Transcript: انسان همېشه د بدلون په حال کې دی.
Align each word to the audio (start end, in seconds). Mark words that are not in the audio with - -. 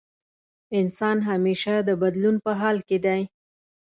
انسان 0.79 1.17
همېشه 1.29 1.73
د 1.87 1.89
بدلون 2.01 2.35
په 2.45 2.51
حال 2.59 2.77
کې 2.87 2.97
دی. 3.05 3.21